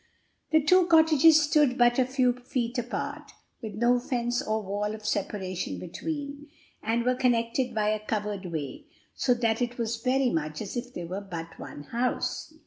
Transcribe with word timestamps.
The 0.49 0.63
two 0.63 0.87
cottages 0.87 1.43
stood 1.43 1.77
but 1.77 1.99
a 1.99 2.05
few 2.07 2.33
feet 2.33 2.75
apart, 2.79 3.33
with 3.61 3.75
no 3.75 3.99
fence 3.99 4.41
or 4.41 4.63
wall 4.63 4.95
of 4.95 5.05
separation 5.05 5.77
between, 5.77 6.47
and 6.81 7.05
were 7.05 7.13
connected 7.13 7.75
by 7.75 7.89
a 7.89 8.03
covered 8.03 8.47
way; 8.47 8.85
so 9.13 9.35
that 9.35 9.61
it 9.61 9.77
was 9.77 10.01
very 10.01 10.31
much 10.31 10.59
as 10.59 10.75
if 10.75 10.91
they 10.91 11.05
were 11.05 11.21
but 11.21 11.59
one 11.59 11.83
house. 11.83 12.51